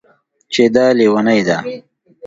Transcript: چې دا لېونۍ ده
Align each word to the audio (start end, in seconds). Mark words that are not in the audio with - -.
چې 0.53 0.63
دا 0.75 0.85
لېونۍ 0.97 1.41
ده 1.47 1.57